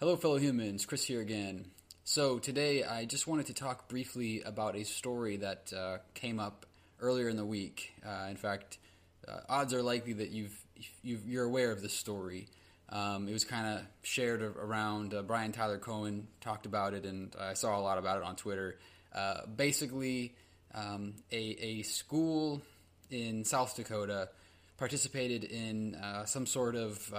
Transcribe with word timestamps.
Hello, 0.00 0.14
fellow 0.14 0.38
humans. 0.38 0.86
Chris 0.86 1.02
here 1.02 1.20
again. 1.20 1.72
So, 2.04 2.38
today 2.38 2.84
I 2.84 3.04
just 3.04 3.26
wanted 3.26 3.46
to 3.46 3.52
talk 3.52 3.88
briefly 3.88 4.42
about 4.42 4.76
a 4.76 4.84
story 4.84 5.38
that 5.38 5.72
uh, 5.76 5.98
came 6.14 6.38
up 6.38 6.66
earlier 7.00 7.28
in 7.28 7.36
the 7.36 7.44
week. 7.44 7.94
Uh, 8.06 8.28
in 8.30 8.36
fact, 8.36 8.78
uh, 9.26 9.40
odds 9.48 9.74
are 9.74 9.82
likely 9.82 10.12
that 10.12 10.30
you've, 10.30 10.56
you 11.02 11.40
are 11.40 11.44
aware 11.44 11.72
of 11.72 11.82
this 11.82 11.94
story. 11.94 12.46
Um, 12.90 13.26
it 13.26 13.32
was 13.32 13.44
kind 13.44 13.76
of 13.76 13.86
shared 14.02 14.40
around. 14.40 15.14
Uh, 15.14 15.22
Brian 15.22 15.50
Tyler 15.50 15.78
Cohen 15.78 16.28
talked 16.40 16.66
about 16.66 16.94
it, 16.94 17.04
and 17.04 17.34
I 17.36 17.54
saw 17.54 17.76
a 17.76 17.82
lot 17.82 17.98
about 17.98 18.18
it 18.18 18.22
on 18.22 18.36
Twitter. 18.36 18.78
Uh, 19.12 19.46
basically, 19.46 20.36
um, 20.76 21.14
a, 21.32 21.36
a 21.36 21.82
school 21.82 22.62
in 23.10 23.44
South 23.44 23.74
Dakota 23.74 24.28
participated 24.76 25.42
in 25.42 25.96
uh, 25.96 26.24
some 26.24 26.46
sort 26.46 26.76
of 26.76 27.12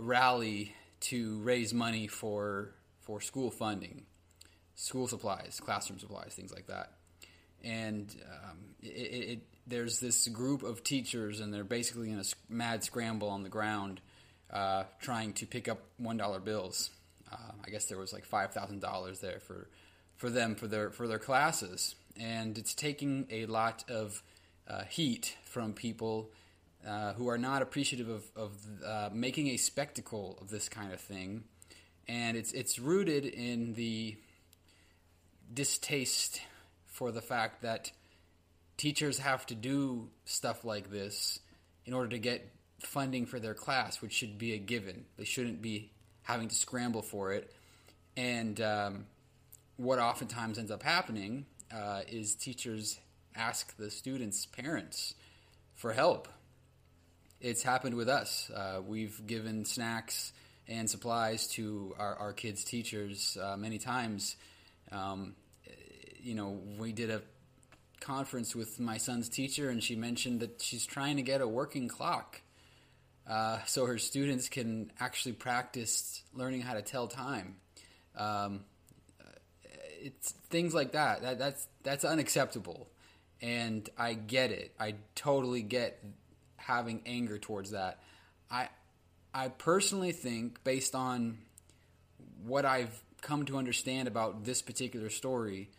rally 0.00 0.74
to 1.04 1.38
raise 1.40 1.74
money 1.74 2.06
for 2.06 2.70
for 3.00 3.20
school 3.20 3.50
funding, 3.50 4.06
school 4.74 5.06
supplies, 5.06 5.60
classroom 5.62 5.98
supplies, 5.98 6.32
things 6.34 6.52
like 6.52 6.66
that. 6.68 6.92
And 7.62 8.14
um, 8.30 8.58
it, 8.82 8.88
it, 8.88 9.38
there's 9.66 10.00
this 10.00 10.28
group 10.28 10.62
of 10.62 10.82
teachers, 10.82 11.40
and 11.40 11.52
they're 11.52 11.64
basically 11.64 12.10
in 12.10 12.18
a 12.18 12.24
mad 12.48 12.84
scramble 12.84 13.28
on 13.28 13.42
the 13.42 13.48
ground, 13.48 14.00
uh, 14.52 14.84
trying 15.00 15.32
to 15.34 15.46
pick 15.46 15.68
up 15.68 15.80
one 15.98 16.16
dollar 16.16 16.40
bills. 16.40 16.90
Uh, 17.30 17.52
I 17.66 17.70
guess 17.70 17.86
there 17.86 17.98
was 17.98 18.12
like 18.12 18.24
five 18.24 18.52
thousand 18.52 18.80
dollars 18.80 19.20
there 19.20 19.40
for 19.40 19.68
for 20.16 20.30
them 20.30 20.54
for 20.54 20.66
their 20.66 20.90
for 20.90 21.06
their 21.06 21.18
classes, 21.18 21.94
and 22.18 22.56
it's 22.56 22.74
taking 22.74 23.26
a 23.30 23.46
lot 23.46 23.84
of 23.88 24.22
uh, 24.68 24.84
heat 24.84 25.36
from 25.44 25.72
people 25.74 26.30
uh, 26.86 27.14
who 27.14 27.28
are 27.28 27.38
not 27.38 27.62
appreciative 27.62 28.08
of, 28.08 28.24
of 28.36 28.52
uh, 28.84 29.08
making 29.12 29.48
a 29.48 29.56
spectacle 29.56 30.38
of 30.40 30.50
this 30.50 30.68
kind 30.68 30.92
of 30.92 31.00
thing. 31.00 31.44
And 32.06 32.36
it's, 32.36 32.52
it's 32.52 32.78
rooted 32.78 33.24
in 33.24 33.74
the 33.74 34.16
distaste 35.52 36.40
for 36.86 37.10
the 37.10 37.22
fact 37.22 37.62
that 37.62 37.90
teachers 38.76 39.18
have 39.18 39.46
to 39.46 39.54
do 39.54 40.10
stuff 40.24 40.64
like 40.64 40.90
this 40.90 41.38
in 41.86 41.94
order 41.94 42.10
to 42.10 42.18
get 42.18 42.50
funding 42.80 43.26
for 43.26 43.40
their 43.40 43.54
class, 43.54 44.02
which 44.02 44.12
should 44.12 44.38
be 44.38 44.52
a 44.52 44.58
given. 44.58 45.04
They 45.16 45.24
shouldn't 45.24 45.62
be 45.62 45.90
having 46.22 46.48
to 46.48 46.54
scramble 46.54 47.02
for 47.02 47.32
it. 47.32 47.50
And 48.16 48.60
um, 48.60 49.06
what 49.76 49.98
oftentimes 49.98 50.58
ends 50.58 50.70
up 50.70 50.82
happening 50.82 51.46
uh, 51.74 52.02
is 52.08 52.34
teachers 52.34 52.98
ask 53.34 53.76
the 53.76 53.90
students' 53.90 54.46
parents 54.46 55.14
for 55.74 55.92
help 55.92 56.28
it's 57.44 57.62
happened 57.62 57.94
with 57.94 58.08
us. 58.08 58.50
Uh, 58.50 58.80
we've 58.84 59.26
given 59.26 59.66
snacks 59.66 60.32
and 60.66 60.88
supplies 60.88 61.46
to 61.48 61.94
our, 61.98 62.14
our 62.16 62.32
kids' 62.32 62.64
teachers 62.64 63.36
uh, 63.40 63.54
many 63.54 63.76
times. 63.76 64.36
Um, 64.90 65.34
you 66.22 66.34
know, 66.34 66.58
we 66.78 66.92
did 66.92 67.10
a 67.10 67.20
conference 68.00 68.56
with 68.56 68.80
my 68.80 68.96
son's 68.96 69.28
teacher, 69.28 69.68
and 69.68 69.82
she 69.82 69.94
mentioned 69.94 70.40
that 70.40 70.62
she's 70.62 70.86
trying 70.86 71.16
to 71.16 71.22
get 71.22 71.42
a 71.42 71.46
working 71.46 71.86
clock 71.86 72.40
uh, 73.28 73.58
so 73.66 73.84
her 73.84 73.98
students 73.98 74.48
can 74.48 74.90
actually 74.98 75.32
practice 75.32 76.22
learning 76.32 76.62
how 76.62 76.72
to 76.72 76.82
tell 76.82 77.08
time. 77.08 77.56
Um, 78.16 78.64
it's 80.00 80.30
things 80.48 80.72
like 80.72 80.92
that. 80.92 81.20
that. 81.22 81.38
That's 81.38 81.68
that's 81.82 82.06
unacceptable, 82.06 82.88
and 83.42 83.86
I 83.98 84.14
get 84.14 84.50
it. 84.50 84.74
I 84.80 84.94
totally 85.14 85.62
get 85.62 86.02
having 86.66 87.02
anger 87.06 87.38
towards 87.38 87.70
that. 87.70 88.00
I 88.50 88.68
I 89.32 89.48
personally 89.48 90.12
think 90.12 90.62
based 90.64 90.94
on 90.94 91.38
what 92.44 92.64
I've 92.64 93.02
come 93.20 93.44
to 93.46 93.56
understand 93.56 94.06
about 94.06 94.44
this 94.44 94.62
particular 94.62 95.10
story, 95.10 95.70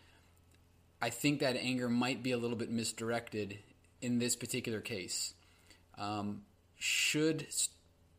I 1.01 1.09
think 1.09 1.39
that 1.39 1.55
anger 1.55 1.87
might 1.87 2.23
be 2.23 2.31
a 2.31 2.37
little 2.37 2.57
bit 2.57 2.69
misdirected 2.69 3.59
in 4.01 4.19
this 4.19 4.35
particular 4.35 4.81
case. 4.81 5.33
Um, 5.97 6.41
should 6.77 7.47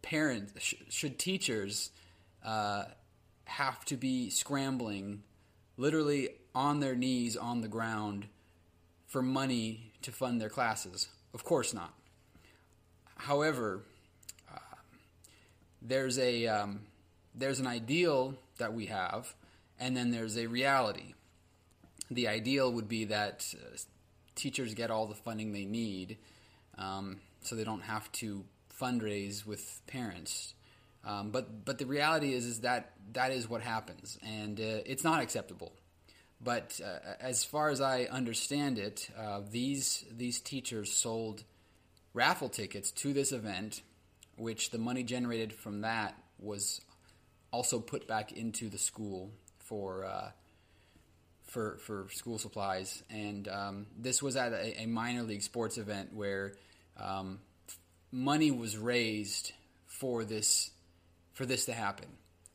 parents, 0.02 0.52
sh- 0.58 0.74
should 0.88 1.18
teachers 1.18 1.90
uh, 2.44 2.84
have 3.44 3.84
to 3.86 3.96
be 3.96 4.30
scrambling, 4.30 5.22
literally 5.76 6.30
on 6.54 6.80
their 6.80 6.94
knees 6.94 7.36
on 7.36 7.60
the 7.60 7.68
ground, 7.68 8.26
for 9.06 9.22
money 9.22 9.92
to 10.02 10.12
fund 10.12 10.40
their 10.40 10.48
classes? 10.48 11.08
Of 11.34 11.44
course 11.44 11.74
not. 11.74 11.92
However, 13.16 13.82
uh, 14.52 14.58
there's 15.82 16.18
a 16.18 16.46
um, 16.46 16.80
there's 17.34 17.60
an 17.60 17.66
ideal 17.66 18.34
that 18.58 18.72
we 18.72 18.86
have, 18.86 19.34
and 19.78 19.96
then 19.96 20.10
there's 20.10 20.36
a 20.36 20.46
reality. 20.46 21.14
The 22.10 22.28
ideal 22.28 22.72
would 22.72 22.88
be 22.88 23.06
that 23.06 23.52
uh, 23.56 23.76
teachers 24.34 24.74
get 24.74 24.90
all 24.90 25.06
the 25.06 25.14
funding 25.14 25.52
they 25.52 25.64
need, 25.64 26.18
um, 26.78 27.20
so 27.42 27.56
they 27.56 27.64
don't 27.64 27.82
have 27.82 28.10
to 28.12 28.44
fundraise 28.80 29.44
with 29.44 29.80
parents. 29.86 30.54
Um, 31.04 31.30
but 31.30 31.64
but 31.64 31.78
the 31.78 31.86
reality 31.86 32.34
is 32.34 32.44
is 32.44 32.60
that 32.60 32.92
that 33.12 33.32
is 33.32 33.48
what 33.48 33.62
happens, 33.62 34.18
and 34.24 34.60
uh, 34.60 34.82
it's 34.84 35.04
not 35.04 35.22
acceptable. 35.22 35.72
But 36.40 36.80
uh, 36.84 37.14
as 37.18 37.44
far 37.44 37.70
as 37.70 37.80
I 37.80 38.04
understand 38.04 38.78
it, 38.78 39.08
uh, 39.18 39.40
these 39.50 40.04
these 40.10 40.40
teachers 40.40 40.92
sold 40.92 41.44
raffle 42.16 42.48
tickets 42.48 42.90
to 42.90 43.12
this 43.12 43.30
event, 43.30 43.82
which 44.36 44.70
the 44.70 44.78
money 44.78 45.04
generated 45.04 45.52
from 45.52 45.82
that 45.82 46.16
was 46.38 46.80
also 47.52 47.78
put 47.78 48.08
back 48.08 48.32
into 48.32 48.68
the 48.68 48.78
school 48.78 49.30
for 49.58 50.04
uh, 50.04 50.30
for 51.44 51.76
for 51.78 52.08
school 52.10 52.38
supplies. 52.38 53.02
And 53.10 53.46
um, 53.48 53.86
this 53.96 54.22
was 54.22 54.34
at 54.36 54.52
a, 54.52 54.82
a, 54.82 54.86
minor 54.86 55.22
league 55.22 55.42
sports 55.42 55.78
event 55.78 56.12
where 56.14 56.54
um, 56.98 57.38
money 58.10 58.50
was 58.50 58.76
raised 58.76 59.52
for 59.86 60.24
this 60.24 60.70
for 61.34 61.44
this 61.44 61.66
to 61.66 61.74
happen, 61.74 62.08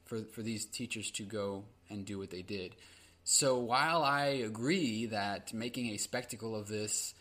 for 0.06 0.24
for 0.34 0.42
these 0.42 0.66
teachers 0.66 1.12
to 1.12 1.24
go 1.24 1.64
and 1.90 2.04
do 2.06 2.18
what 2.18 2.32
they 2.32 2.42
did. 2.42 2.76
So 3.24 3.60
while 3.60 4.04
I 4.04 4.26
agree 4.26 5.06
that 5.08 5.54
making 5.54 5.92
a 5.92 5.98
spectacle 5.98 6.56
of 6.56 6.68
this 6.68 7.14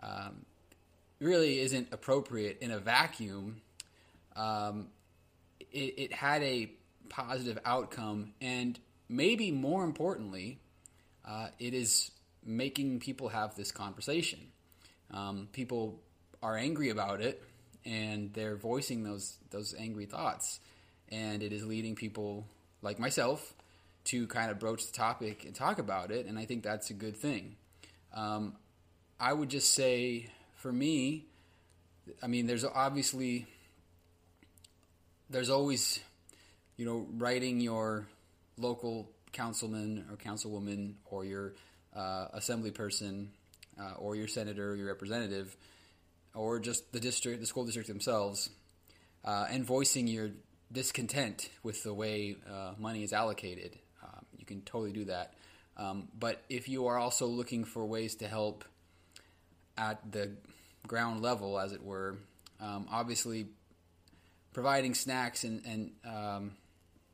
um, 0.00 0.46
really 1.20 1.60
isn't 1.60 1.88
appropriate 1.92 2.58
in 2.60 2.70
a 2.70 2.78
vacuum. 2.78 3.60
Um, 4.36 4.88
it, 5.72 5.94
it, 5.96 6.12
had 6.12 6.42
a 6.42 6.70
positive 7.08 7.58
outcome, 7.64 8.32
and 8.40 8.78
maybe 9.08 9.50
more 9.50 9.84
importantly, 9.84 10.60
uh, 11.26 11.48
it 11.58 11.74
is 11.74 12.10
making 12.44 13.00
people 13.00 13.28
have 13.28 13.56
this 13.56 13.72
conversation. 13.72 14.38
Um, 15.12 15.48
people 15.52 16.00
are 16.42 16.56
angry 16.56 16.90
about 16.90 17.20
it, 17.20 17.42
and 17.84 18.32
they're 18.32 18.56
voicing 18.56 19.02
those 19.02 19.38
those 19.50 19.74
angry 19.76 20.06
thoughts, 20.06 20.60
and 21.08 21.42
it 21.42 21.52
is 21.52 21.66
leading 21.66 21.96
people 21.96 22.46
like 22.80 22.98
myself 22.98 23.54
to 24.04 24.26
kind 24.28 24.50
of 24.50 24.58
broach 24.58 24.86
the 24.86 24.92
topic 24.92 25.44
and 25.44 25.54
talk 25.54 25.78
about 25.78 26.10
it, 26.10 26.26
and 26.26 26.38
I 26.38 26.44
think 26.44 26.62
that's 26.62 26.90
a 26.90 26.94
good 26.94 27.16
thing. 27.16 27.56
Um, 28.14 28.54
I 29.20 29.32
would 29.32 29.48
just 29.48 29.74
say 29.74 30.30
for 30.58 30.72
me, 30.72 31.24
I 32.22 32.26
mean, 32.26 32.46
there's 32.46 32.64
obviously 32.64 33.46
there's 35.30 35.50
always 35.50 36.00
you 36.76 36.84
know 36.84 37.06
writing 37.16 37.60
your 37.60 38.06
local 38.56 39.10
councilman 39.32 40.04
or 40.10 40.16
councilwoman 40.16 40.94
or 41.04 41.24
your 41.24 41.54
uh, 41.94 42.26
assembly 42.32 42.70
person 42.70 43.30
uh, 43.80 43.94
or 43.98 44.16
your 44.16 44.26
senator 44.26 44.72
or 44.72 44.76
your 44.76 44.86
representative 44.86 45.56
or 46.34 46.58
just 46.58 46.92
the 46.92 47.00
district 47.00 47.40
the 47.40 47.46
school 47.46 47.64
district 47.64 47.88
themselves 47.88 48.50
uh, 49.24 49.46
and 49.50 49.64
voicing 49.64 50.06
your 50.08 50.30
discontent 50.72 51.50
with 51.62 51.82
the 51.84 51.94
way 51.94 52.36
uh, 52.50 52.72
money 52.78 53.02
is 53.02 53.12
allocated. 53.12 53.78
Um, 54.02 54.26
you 54.36 54.44
can 54.44 54.62
totally 54.62 54.92
do 54.92 55.04
that. 55.04 55.34
Um, 55.76 56.08
but 56.18 56.42
if 56.48 56.68
you 56.68 56.88
are 56.88 56.98
also 56.98 57.26
looking 57.26 57.64
for 57.64 57.86
ways 57.86 58.16
to 58.16 58.28
help 58.28 58.64
at 59.78 60.12
the 60.12 60.32
ground 60.86 61.22
level, 61.22 61.58
as 61.58 61.72
it 61.72 61.82
were. 61.82 62.18
Um, 62.60 62.86
obviously, 62.90 63.46
providing 64.52 64.94
snacks 64.94 65.44
and 65.44 65.62
and 65.64 65.90
um, 66.04 66.52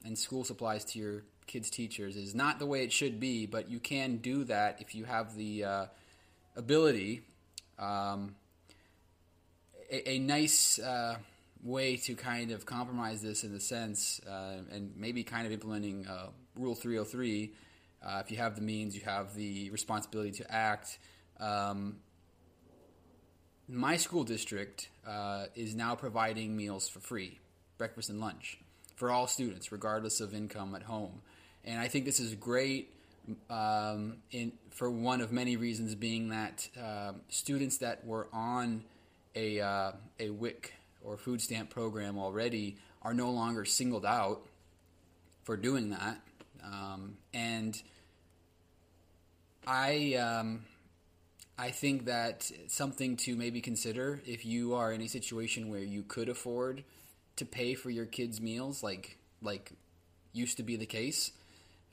and 0.04 0.18
school 0.18 0.44
supplies 0.44 0.84
to 0.86 0.98
your 0.98 1.22
kids' 1.46 1.70
teachers 1.70 2.16
is 2.16 2.34
not 2.34 2.58
the 2.58 2.66
way 2.66 2.82
it 2.82 2.92
should 2.92 3.20
be, 3.20 3.46
but 3.46 3.70
you 3.70 3.78
can 3.78 4.16
do 4.16 4.44
that 4.44 4.80
if 4.80 4.94
you 4.94 5.04
have 5.04 5.36
the 5.36 5.64
uh, 5.64 5.86
ability. 6.56 7.22
Um, 7.78 8.36
a, 9.90 10.12
a, 10.12 10.18
nice 10.18 10.78
uh, 10.78 11.16
way 11.62 11.96
to 11.96 12.14
kind 12.14 12.50
of 12.50 12.64
compromise 12.64 13.20
this 13.20 13.44
in 13.44 13.52
the 13.52 13.60
sense, 13.60 14.20
uh, 14.26 14.58
and 14.72 14.92
maybe 14.96 15.24
kind 15.24 15.46
of 15.46 15.52
implementing 15.52 16.06
uh, 16.06 16.28
Rule 16.56 16.74
303. 16.74 17.52
Uh, 18.02 18.22
if 18.24 18.30
you 18.30 18.36
have 18.36 18.54
the 18.54 18.62
means, 18.62 18.94
you 18.94 19.02
have 19.02 19.34
the 19.34 19.70
responsibility 19.70 20.30
to 20.30 20.54
act. 20.54 20.98
Um, 21.40 21.96
my 23.68 23.96
school 23.96 24.24
district 24.24 24.88
uh, 25.06 25.46
is 25.54 25.74
now 25.74 25.94
providing 25.94 26.56
meals 26.56 26.88
for 26.88 27.00
free, 27.00 27.38
breakfast 27.78 28.10
and 28.10 28.20
lunch. 28.20 28.58
for 28.96 29.10
all 29.10 29.26
students, 29.26 29.72
regardless 29.72 30.20
of 30.20 30.34
income 30.34 30.74
at 30.74 30.82
home. 30.82 31.20
And 31.64 31.80
I 31.80 31.88
think 31.88 32.04
this 32.04 32.20
is 32.20 32.34
great 32.34 32.92
um, 33.50 34.18
in, 34.30 34.52
for 34.70 34.90
one 34.90 35.20
of 35.20 35.32
many 35.32 35.56
reasons, 35.56 35.94
being 35.94 36.28
that 36.28 36.68
uh, 36.80 37.12
students 37.28 37.78
that 37.78 38.06
were 38.06 38.28
on 38.32 38.84
a, 39.34 39.60
uh, 39.60 39.92
a 40.20 40.30
WIC 40.30 40.74
or 41.02 41.16
food 41.16 41.40
stamp 41.40 41.70
program 41.70 42.18
already 42.18 42.76
are 43.02 43.14
no 43.14 43.30
longer 43.30 43.64
singled 43.64 44.06
out 44.06 44.42
for 45.42 45.56
doing 45.56 45.90
that. 45.90 46.20
Um, 46.64 47.16
and 47.32 47.80
I 49.66 50.14
um, 50.14 50.64
I 51.56 51.70
think 51.70 52.06
that 52.06 52.50
something 52.66 53.16
to 53.18 53.36
maybe 53.36 53.60
consider 53.60 54.20
if 54.26 54.44
you 54.44 54.74
are 54.74 54.92
in 54.92 55.00
a 55.00 55.08
situation 55.08 55.68
where 55.70 55.80
you 55.80 56.02
could 56.02 56.28
afford 56.28 56.82
to 57.36 57.44
pay 57.44 57.74
for 57.74 57.90
your 57.90 58.06
kids' 58.06 58.40
meals, 58.40 58.82
like 58.82 59.18
like 59.40 59.72
used 60.32 60.56
to 60.56 60.62
be 60.62 60.76
the 60.76 60.86
case. 60.86 61.30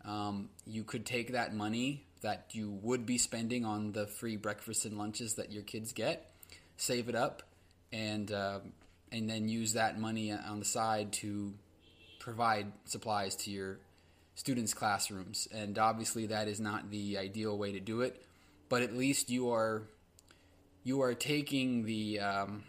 Um, 0.03 0.49
you 0.65 0.83
could 0.83 1.05
take 1.05 1.33
that 1.33 1.53
money 1.53 2.05
that 2.21 2.47
you 2.51 2.71
would 2.81 3.05
be 3.05 3.17
spending 3.17 3.65
on 3.65 3.91
the 3.91 4.07
free 4.07 4.35
breakfasts 4.35 4.85
and 4.85 4.97
lunches 4.97 5.35
that 5.35 5.51
your 5.51 5.63
kids 5.63 5.91
get, 5.91 6.31
save 6.77 7.07
it 7.07 7.15
up, 7.15 7.43
and 7.91 8.31
uh, 8.31 8.59
and 9.11 9.29
then 9.29 9.47
use 9.47 9.73
that 9.73 9.99
money 9.99 10.31
on 10.31 10.59
the 10.59 10.65
side 10.65 11.11
to 11.13 11.53
provide 12.19 12.71
supplies 12.85 13.35
to 13.35 13.51
your 13.51 13.77
students' 14.35 14.73
classrooms. 14.73 15.47
And 15.51 15.77
obviously, 15.77 16.27
that 16.27 16.47
is 16.47 16.59
not 16.59 16.89
the 16.89 17.17
ideal 17.17 17.57
way 17.57 17.71
to 17.73 17.79
do 17.79 18.01
it, 18.01 18.23
but 18.71 18.81
at 18.81 18.95
least 18.95 19.29
you 19.29 19.51
are 19.51 19.83
you 20.85 21.01
are 21.01 21.13
taking 21.13 21.83
the 21.83 22.21
um, 22.21 22.63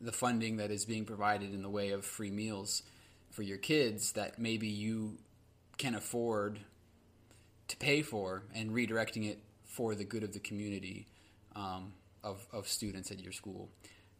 the 0.00 0.10
funding 0.10 0.56
that 0.56 0.72
is 0.72 0.84
being 0.84 1.04
provided 1.04 1.54
in 1.54 1.62
the 1.62 1.70
way 1.70 1.92
of 1.92 2.04
free 2.04 2.32
meals 2.32 2.82
for 3.30 3.42
your 3.42 3.56
kids 3.56 4.12
that 4.12 4.40
maybe 4.40 4.66
you 4.66 5.16
can 5.78 5.94
afford 5.94 6.58
to 7.68 7.76
pay 7.76 8.02
for 8.02 8.42
and 8.52 8.72
redirecting 8.72 9.30
it 9.30 9.38
for 9.64 9.94
the 9.94 10.04
good 10.04 10.24
of 10.24 10.32
the 10.32 10.40
community 10.40 11.06
um, 11.54 11.92
of, 12.24 12.44
of 12.52 12.66
students 12.66 13.12
at 13.12 13.20
your 13.20 13.32
school. 13.32 13.70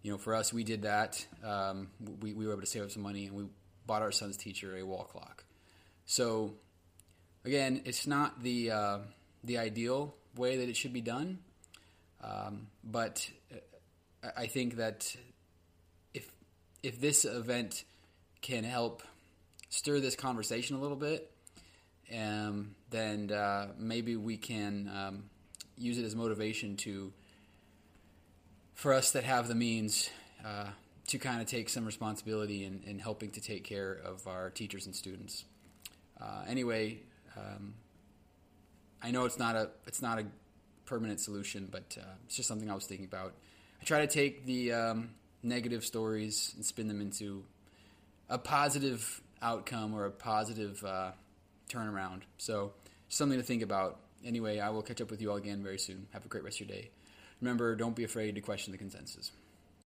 You 0.02 0.12
know, 0.12 0.18
for 0.18 0.36
us, 0.36 0.52
we 0.52 0.62
did 0.62 0.82
that. 0.82 1.26
Um, 1.42 1.88
we, 2.20 2.32
we 2.32 2.46
were 2.46 2.52
able 2.52 2.60
to 2.60 2.66
save 2.66 2.82
up 2.82 2.92
some 2.92 3.02
money 3.02 3.26
and 3.26 3.34
we 3.34 3.44
bought 3.86 4.02
our 4.02 4.12
son's 4.12 4.36
teacher 4.36 4.76
a 4.76 4.84
wall 4.84 5.04
clock. 5.04 5.44
So, 6.04 6.54
again, 7.44 7.82
it's 7.84 8.06
not 8.06 8.42
the, 8.42 8.70
uh, 8.70 8.98
the 9.42 9.58
ideal 9.58 10.14
way 10.36 10.58
that 10.58 10.68
it 10.68 10.76
should 10.76 10.92
be 10.92 11.00
done, 11.00 11.38
um, 12.22 12.68
but 12.84 13.28
I 14.36 14.46
think 14.46 14.76
that 14.76 15.14
if, 16.14 16.30
if 16.82 17.00
this 17.00 17.24
event 17.24 17.84
can 18.40 18.64
help 18.64 19.02
stir 19.68 20.00
this 20.00 20.16
conversation 20.16 20.76
a 20.76 20.80
little 20.80 20.96
bit, 20.96 21.30
um, 22.16 22.74
then 22.90 23.30
uh, 23.30 23.68
maybe 23.78 24.16
we 24.16 24.36
can 24.36 24.90
um, 24.94 25.24
use 25.76 25.98
it 25.98 26.04
as 26.04 26.14
motivation 26.14 26.76
to 26.76 27.12
for 28.74 28.92
us 28.92 29.12
that 29.12 29.24
have 29.24 29.48
the 29.48 29.54
means 29.54 30.10
uh, 30.44 30.66
to 31.08 31.18
kind 31.18 31.40
of 31.40 31.46
take 31.46 31.68
some 31.68 31.86
responsibility 31.86 32.64
in, 32.64 32.82
in, 32.86 32.98
helping 32.98 33.30
to 33.30 33.40
take 33.40 33.64
care 33.64 33.92
of 34.04 34.26
our 34.26 34.50
teachers 34.50 34.84
and 34.84 34.94
students. 34.94 35.44
Uh, 36.20 36.42
anyway, 36.46 36.98
um, 37.38 37.74
I 39.06 39.12
know 39.12 39.24
it's 39.24 39.38
not 39.38 39.54
a 39.54 39.70
it's 39.86 40.02
not 40.02 40.18
a 40.18 40.26
permanent 40.84 41.20
solution, 41.20 41.68
but 41.70 41.96
uh, 42.00 42.04
it's 42.24 42.34
just 42.34 42.48
something 42.48 42.68
I 42.68 42.74
was 42.74 42.86
thinking 42.86 43.06
about. 43.06 43.34
I 43.80 43.84
try 43.84 44.00
to 44.00 44.08
take 44.08 44.46
the 44.46 44.72
um, 44.72 45.10
negative 45.44 45.84
stories 45.84 46.52
and 46.56 46.64
spin 46.64 46.88
them 46.88 47.00
into 47.00 47.44
a 48.28 48.36
positive 48.36 49.22
outcome 49.40 49.94
or 49.94 50.06
a 50.06 50.10
positive 50.10 50.82
uh, 50.84 51.12
turnaround. 51.68 52.22
So, 52.38 52.72
something 53.08 53.38
to 53.38 53.44
think 53.44 53.62
about. 53.62 54.00
Anyway, 54.24 54.58
I 54.58 54.70
will 54.70 54.82
catch 54.82 55.00
up 55.00 55.12
with 55.12 55.22
you 55.22 55.30
all 55.30 55.36
again 55.36 55.62
very 55.62 55.78
soon. 55.78 56.08
Have 56.12 56.24
a 56.24 56.28
great 56.28 56.42
rest 56.42 56.60
of 56.60 56.68
your 56.68 56.76
day. 56.76 56.90
Remember, 57.40 57.76
don't 57.76 57.94
be 57.94 58.02
afraid 58.02 58.34
to 58.34 58.40
question 58.40 58.72
the 58.72 58.78
consensus. 58.78 59.30